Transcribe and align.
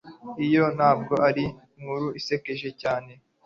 iyo 0.45 0.63
ntabwo 0.77 1.13
ari 1.27 1.43
inkuru 1.77 2.07
isekeje 2.19 2.69
cyane 2.81 3.11